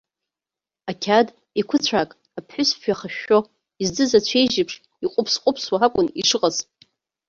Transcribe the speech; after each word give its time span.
Ақьаад 0.89 1.27
еиқәыцәаак, 1.57 2.09
аԥҳәыс 2.39 2.69
фҩы 2.79 2.93
ахышәшәо, 2.93 3.39
издыз 3.81 4.11
ацәеижь 4.19 4.57
еиԥш 4.57 4.75
иҟәыԥс-ҟәыԥсуа 5.05 5.77
акәын 5.85 6.07
ишыҟаз. 6.21 6.57